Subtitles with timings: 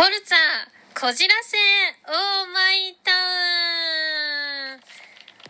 [0.00, 0.36] フォルツァ、
[0.98, 1.58] こじらせ、
[2.08, 3.16] オーマイタウ
[4.76, 4.80] ン。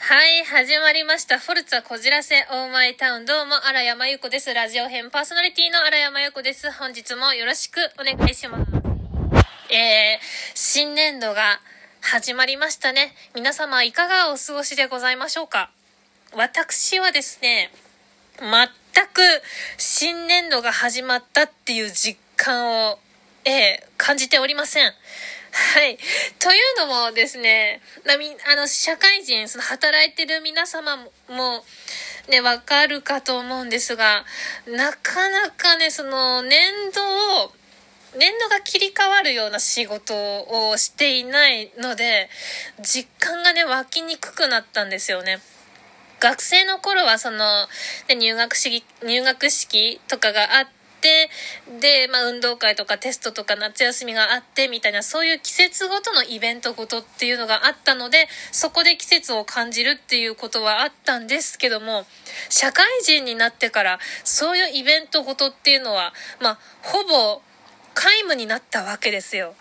[0.00, 1.38] はい、始まりました。
[1.38, 3.24] フォルツァ、こじらせ、オーマイタウン。
[3.24, 4.52] どうも、荒山由子です。
[4.52, 6.72] ラジオ編パーソナリティの荒山由子です。
[6.72, 8.72] 本日もよろしくお願いします。
[9.72, 10.20] えー、
[10.56, 11.60] 新年度が
[12.00, 13.14] 始まりましたね。
[13.36, 15.70] 皆様、いかがお過ごしでございましょうか
[16.34, 17.70] 私はですね、
[18.40, 19.22] 全く
[19.78, 22.98] 新年度が始まったっていう実感を
[23.44, 24.94] ええ、感じておりません。
[25.52, 25.98] はい。
[26.38, 27.80] というのもですね、
[28.50, 31.64] あの、社会人、その働いてる皆様も、
[32.28, 34.24] ね、わかるかと思うんですが、
[34.66, 37.52] なかなかね、その、年度を、
[38.16, 42.30] 年度が切り替わるような仕事をしていないので、
[42.80, 45.40] 実感がね、湧きにくくなったんですよね。
[46.20, 47.66] 学生の頃はその、
[48.08, 50.81] ね、入学式、入学式とかがあって、
[51.80, 62.04] で、まあ、運動会とかテストとか夏休みがあってみたいなそういう季節ごとのイベントごとっていうのがあったのでそこで季節を感じるっていうことはあったんですけども
[62.48, 67.42] 社会人になってからそういうイベントごとっていうのはまあほぼ
[67.94, 69.54] 皆無になったわけですよ。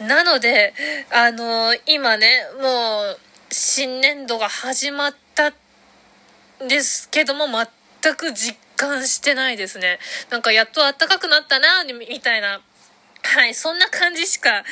[0.00, 0.74] なので、
[1.10, 2.26] あのー、今ね、
[2.60, 3.18] もう、
[3.50, 7.46] 新年度が始まったんですけども、
[8.02, 10.00] 全く実感してないですね。
[10.30, 12.60] なんかやっと暖かくなったな、みたいな。
[13.22, 14.64] はい、そんな感じしか、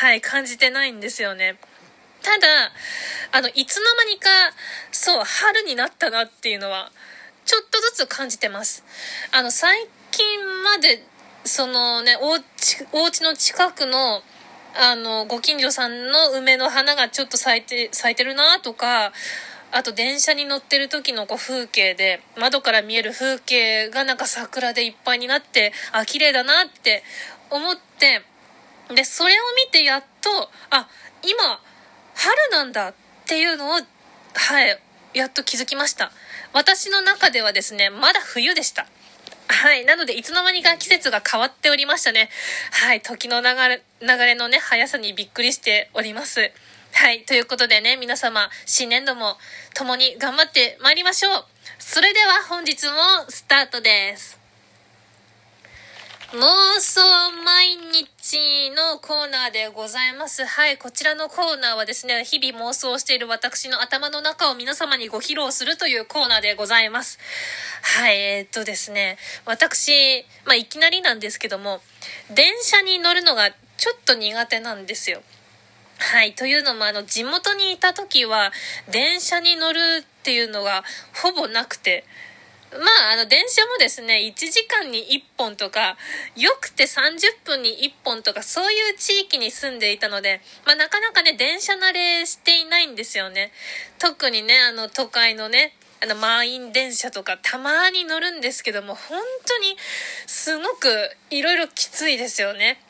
[0.00, 1.58] はい、感じてないんですよね。
[2.22, 2.46] ただ、
[3.32, 4.28] あの、いつの間にか、
[4.92, 6.92] そう、春になったなっていうのは、
[7.44, 8.84] ちょっとずつ感じてます。
[9.32, 11.02] あの、最近まで、
[11.44, 14.22] そのね、おうち、お家の近くの、
[14.74, 19.12] あの、ご近所さんの梅の花がちょっと咲いて、咲いてるなとか、
[19.72, 27.02] あと電車に乗ってる時のこう風景で窓から見える風景がなんか桜でいっぱいになってあ綺麗だなって
[27.50, 28.22] 思って
[28.94, 30.30] でそれを見てやっと
[30.70, 30.88] あ
[31.22, 31.60] 今
[32.14, 32.94] 春なんだっ
[33.26, 33.80] ていうのをは
[34.64, 34.78] い
[35.14, 36.12] やっと気づきました
[36.52, 38.86] 私の中ではですねまだ冬でした
[39.48, 39.84] はい。
[39.84, 42.28] なので、いつの間にか季節が変わっておりましたね。
[42.72, 43.00] はい。
[43.00, 46.50] 時の流れ、流れのね、速さにびっくりしております。
[46.98, 47.24] はい。
[47.24, 49.36] ということでね、皆様、新年度も
[49.74, 51.44] 共に頑張ってまいりましょう。
[51.78, 52.92] それでは本日も
[53.28, 54.40] スタートです。
[56.32, 56.40] 妄
[56.80, 57.02] 想
[57.44, 60.46] 毎日のコーナーでございます。
[60.46, 67.18] はい、こちらのコーナーはですね、日々妄想している私の頭の中を皆様にご披露するというコーナーでございます。
[67.82, 71.82] はい、えー、っとですね、私、まあ、いきなりなんですけども、
[72.34, 75.20] 電車に乗るのがちょっと苦手なんですよ。
[75.98, 76.34] はい。
[76.34, 78.52] というのも、あの、地元にいた時は、
[78.90, 80.84] 電車に乗るっていうのが
[81.22, 82.04] ほぼなくて、
[82.72, 82.78] ま
[83.10, 85.96] あ、あの、電車もですね、1時間に1本とか、
[86.36, 93.52] よくて30分に1本とか、そういう地域に住んでいたので、まあ、なかなかね、電車慣れしていないんですよね。
[93.98, 99.76] 特にね、あの、都会のね、あの、満員電車とか、たまに乗るんですけども、本当に、
[100.26, 102.80] すごく、いろいろきついですよね。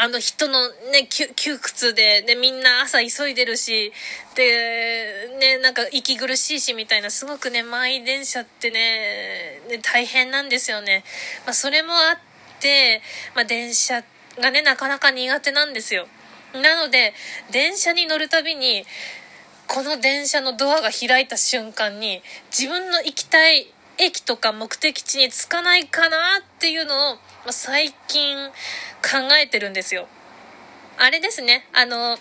[0.00, 3.92] あの人のね、窮屈で、で、みんな朝急いでるし、
[4.36, 11.02] で、ね、なんか息苦しいしみたいな、すごくね、満員電車ってね、ね大変なんですよね。
[11.44, 12.18] まあ、それもあっ
[12.60, 13.02] て、
[13.34, 14.04] まあ、電車
[14.40, 16.06] がね、なかなか苦手なんですよ。
[16.54, 17.12] なので、
[17.50, 18.84] 電車に乗るたびに、
[19.66, 22.22] この電車のドアが開いた瞬間に、
[22.56, 23.66] 自分の行きたい
[23.98, 27.14] 駅とか目的地に着かないかなっていうのを、
[27.44, 28.36] ま最近
[29.02, 30.08] 考えてるんですよ。
[30.96, 32.18] あれですね、あの、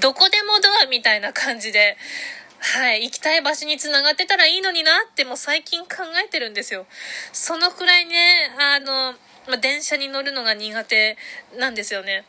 [0.00, 1.96] どこでもドアみたいな感じで、
[2.58, 5.88] はい、行きたい場所に繋がってたらいいのになってもう最近考
[6.24, 6.86] えてるんですよ。
[7.32, 9.14] そのくらいね、あの、
[9.48, 11.16] ま電車に乗るのが苦手
[11.58, 12.24] なんですよね。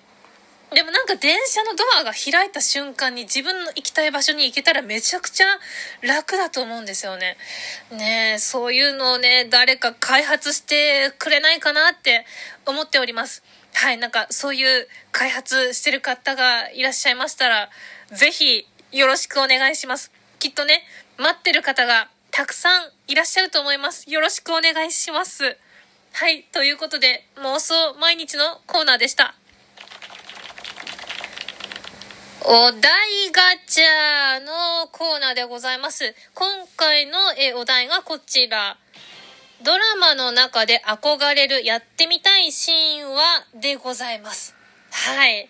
[0.74, 5.46] でもなんか電車のドアが開いた瞬間に自分の行きたい場所に行けたらめちゃくちゃ
[6.02, 7.38] 楽だと思うんですよね。
[7.92, 12.26] ねえ、そういうのをね、誰か開発してくれないかなって
[12.66, 13.44] 思っております。
[13.76, 17.70] はい、なんかそういう開発してる方がいらっしゃいましたら、
[18.12, 20.12] ぜひよろしくお願いします。
[20.40, 20.84] きっとね、
[21.18, 24.10] 待ってる方がたくさんいらっしゃると思います。
[24.10, 25.58] よろしくお願いします。
[26.12, 29.34] はい、ということで妄想毎日のコーナーでした。
[32.50, 32.80] お題
[33.34, 36.16] ガチャのコーナーでございます。
[36.34, 36.48] 今
[36.78, 38.78] 回のえお題がこちら。
[39.66, 44.56] ドラマの中で憧れるやってみたいシーンはでございます。
[44.92, 45.50] はい。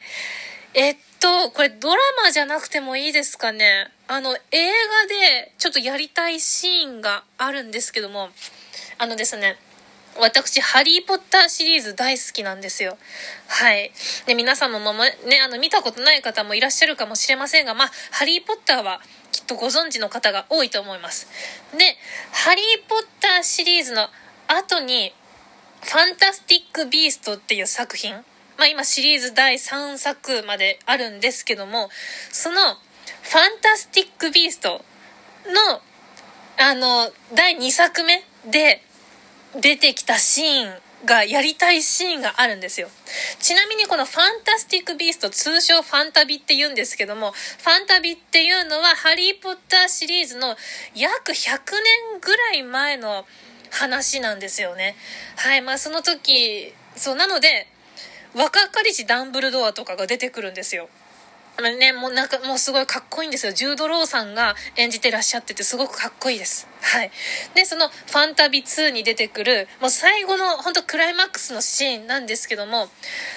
[0.74, 3.92] えっと、これドラマじゃなくてもいいですかね。
[4.08, 8.30] あの、映画でちょっとやりたいシーンがあるんですけども、
[8.98, 9.58] あのですね、
[10.20, 12.98] 私、ハリーポッターシリーズ大好きなんですよ。
[13.48, 13.92] はい。
[14.26, 21.28] で、皆様もね、あの、見たことない方もいらっしゃるかもしれませんが、まあ、ハリーポッターはきっとご存知の方が多いと思います。
[21.78, 21.98] で、
[22.32, 24.08] ハリーポッターシリーズの
[24.48, 25.14] 後に、
[25.82, 28.14] ファンタスティック・ビーストっていう作品、
[28.58, 31.90] まあ今シリーズ第3作まであるんですけども、
[32.32, 34.84] そのファンタスティック・ビースト
[35.46, 35.82] の、
[36.58, 38.82] あの、第2作目で、
[39.62, 42.90] 出てきたシーンがやりたいシーンがあるんですよ。
[43.40, 50.56] ちなみにこのファンタスティック・ビースト、通称ファンタビって言うんですけども、ファンタビっていうのはハリー・ポッターシリーズの
[50.96, 51.58] 約100
[52.12, 53.26] 年ぐらい前の
[53.72, 54.96] 話なんですよね。
[55.38, 57.68] はい、まあその時、そう、なので、
[58.34, 60.90] 若かりしダンブルドアとかが出てくるんですよ。
[61.62, 63.52] ね、もうなんかもうすごいかっこいいんですよ。
[63.52, 66.68] ジュード・ローさんが演じてらっしゃっててすごくかっこいいです。
[66.82, 67.12] はい。
[67.56, 72.90] で、そのファンタビ2に出てくる、もう最後の本当クライマックスのシーンなんですけども、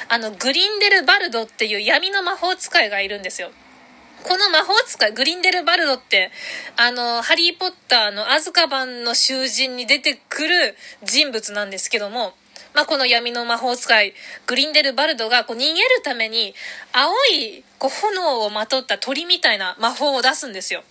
[0.09, 3.51] あの、グリンデル・バルドっていう闇の魔法使いがいるんですよ。
[4.23, 6.31] この魔法使い、グリンデル・バルドって、
[6.77, 12.35] あの、ハリー・ポッターのアズカバンの囚人に出てくる人物なんですけども、
[12.75, 14.15] まあ、この闇の魔法使い、
[14.47, 16.55] グリンデルバルドがこう逃げるために、
[16.93, 20.83] 青いこう炎をまとった鳥みたいな魔法を出すんですよ。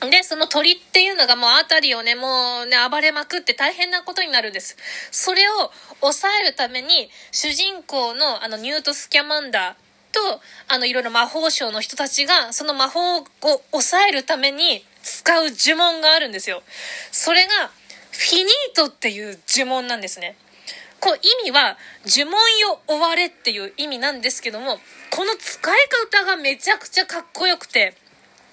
[0.00, 4.76] で、その鳥っていうのがもう辺りをね、もうね、暴れまくって大変なことになるんです。
[5.10, 13.24] それを抑えるために、主人公のあのニュート・スキャマンダーと、あのいろいろ魔法省の人たちが、その魔法を
[13.72, 16.62] 抑えるために使う呪文があるんですよ。
[17.10, 17.70] それが、
[18.12, 20.36] フィニートっていう呪文なんですね。
[21.00, 24.78] こう意味は呪文よ終われっていう意味なんですけども
[25.10, 27.94] この使い方がめちゃくちゃかっこよくて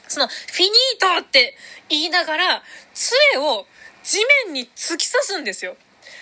[0.08, 1.56] そのフィニートって
[1.90, 2.64] 言いながら
[2.94, 3.66] 杖を
[4.04, 5.76] 地面に突き刺すんですよ。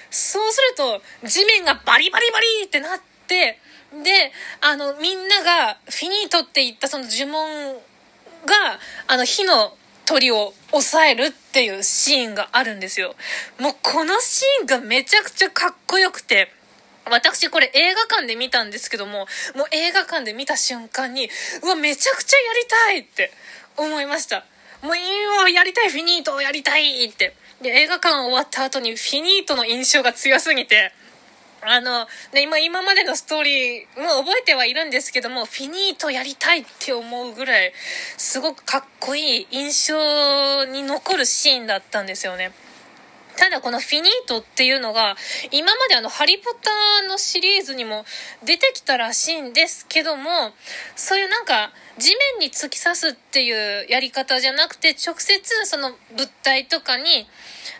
[0.09, 3.59] そうすると地面がバリバリバリってなって
[4.03, 4.31] で
[4.61, 7.73] あのみんながフィニートって言ったその呪文
[8.45, 9.73] があの火の
[10.05, 13.15] 鳥を抑えるっていうシーンがあるんですよ。
[13.59, 16.51] もうこのシーンがめちゃくちゃかっこよくて、
[17.09, 21.29] 私これ映画館で見たんですけども、もう映画館で見た瞬間に、
[21.63, 23.31] うわ、めちゃくちゃやりたいって
[23.77, 24.45] 思いました。
[24.81, 27.35] もう今やりたい、フィニートをやりたいって。
[27.61, 30.91] で、映画館終わった後にフィニートの印象が強すぎて、
[31.65, 37.73] あの、ね、今、今までのストーリーも覚えてはいるんですけども、フィニートやりたいって思うぐらい、
[38.17, 42.51] すごくかっこいい印象に残るシーンだったんですよね。
[43.35, 45.15] ただこのフィニートっていうのが、
[45.51, 48.05] 今まであの、ハリポッターのシリーズにも
[48.43, 50.53] 出てきたらしいんですけども、
[50.95, 57.27] そういうなんか、地面に突き刺すっていうやり方じゃなくて、直接その物体とかに、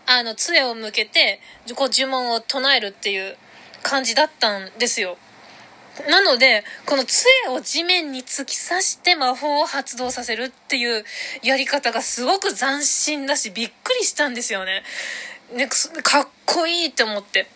[0.06, 1.40] あの、杖を向けて、
[1.76, 3.38] こう呪文を唱えるっていう
[3.84, 5.18] 感じだったんですよ。
[6.10, 11.06] なので、この杖を地面に突き刺して魔法を発動させるっていう
[11.44, 14.84] やり方がすごく斬新だし、びっくりしたんですよね。
[15.54, 15.68] ね、
[16.02, 17.48] かっこいいって思って。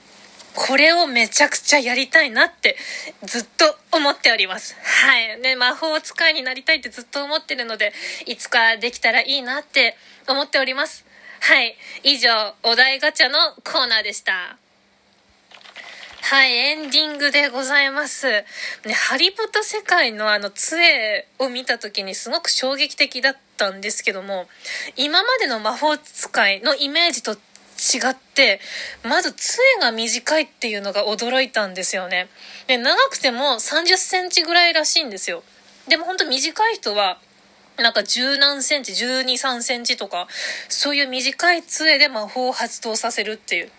[0.53, 2.77] これをめちゃくちゃやりたいなって
[3.23, 4.75] ずっと思っております。
[4.83, 5.39] はい。
[5.39, 7.93] ね、魔法使いになりたいってずっと思ってるので、
[8.25, 9.95] いつかできたらいいなって
[10.27, 11.05] 思っております。
[11.41, 11.75] はい。
[12.03, 14.57] 以上、お題ガチャのコーナーでした。
[16.21, 18.27] はい、エンディングでございます。
[18.27, 18.45] ね、
[18.93, 24.47] ハリポタ世界のあの杖を見た時にすごく衝撃的だったんですけども、
[24.97, 27.35] 今までの魔法使いのイメージと違
[28.09, 28.59] って、
[29.03, 32.27] まず杖が短いっていうのが驚いたんですよね。
[32.67, 35.43] で、長くても30センチぐらいらしいんですよ。
[35.87, 37.19] でもほんと短い人は
[37.77, 40.27] なんか十何センチ、12、3センチとか、
[40.67, 43.71] そういう短い杖で魔法を発動させるっていう。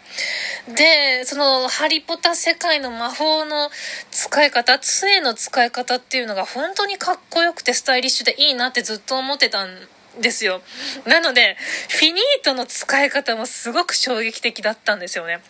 [0.74, 3.70] で、その、ハリポタ世界の魔法の
[4.10, 9.88] 使い方、杖の使い方っていうのが本当にかっこよくてスタイリッシュでいいなってずっと思ってたん
[10.20, 10.62] ですよ。
[11.04, 11.56] なので、
[11.88, 15.40] フィニートの使い方もすごく衝撃的だったんですよね。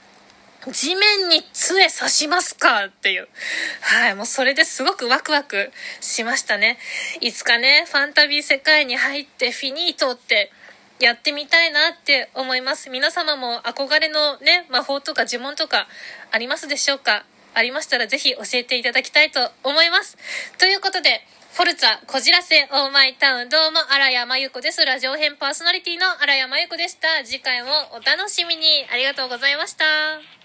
[0.73, 3.29] 地面に杖刺しますかっていう。
[3.81, 6.79] はい、もうそれですごくワクワクしましたね。
[7.21, 10.51] いつかね、ファンタビー世界に入ってフィニートって
[11.01, 12.91] やってみたいなって思います。
[12.91, 15.87] 皆様も憧れのね、魔法とか呪文とか
[16.33, 17.25] ありますでしょうか？
[17.55, 20.17] ありましたらぜひ教えていただきたいと思います。
[20.59, 24.85] ということで、フォルツァ、こじらせ、オーマイタウン、どうも、荒山由子です。
[24.85, 27.25] ラジオ編パーソナリティの荒山由子でした。
[27.25, 28.87] 次回もお楽しみに。
[28.93, 30.38] ありがとうございました。